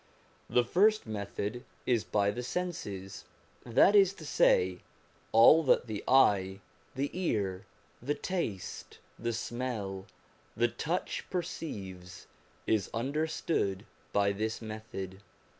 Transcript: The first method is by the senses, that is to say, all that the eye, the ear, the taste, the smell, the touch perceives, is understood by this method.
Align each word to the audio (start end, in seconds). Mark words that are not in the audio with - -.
The 0.49 0.63
first 0.63 1.05
method 1.05 1.63
is 1.85 2.03
by 2.03 2.31
the 2.31 2.41
senses, 2.41 3.23
that 3.63 3.95
is 3.95 4.15
to 4.15 4.25
say, 4.25 4.79
all 5.31 5.61
that 5.65 5.85
the 5.85 6.03
eye, 6.07 6.59
the 6.95 7.11
ear, 7.13 7.67
the 8.01 8.15
taste, 8.15 8.97
the 9.19 9.31
smell, 9.31 10.07
the 10.57 10.69
touch 10.69 11.23
perceives, 11.29 12.25
is 12.65 12.89
understood 12.95 13.85
by 14.11 14.31
this 14.31 14.59
method. 14.59 15.21